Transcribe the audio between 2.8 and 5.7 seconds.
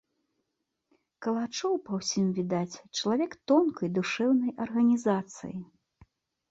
чалавек тонкай душэўнай арганізацыі.